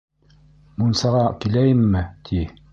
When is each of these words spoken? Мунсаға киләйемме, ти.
Мунсаға 0.79 1.21
киләйемме, 1.45 2.05
ти. 2.31 2.45